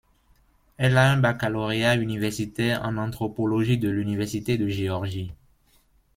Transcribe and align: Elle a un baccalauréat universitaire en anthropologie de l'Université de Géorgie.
Elle 0.77 0.97
a 0.97 1.11
un 1.11 1.17
baccalauréat 1.17 1.93
universitaire 1.95 2.81
en 2.83 2.97
anthropologie 2.97 3.77
de 3.77 3.87
l'Université 3.89 4.57
de 4.57 4.67
Géorgie. 4.67 5.31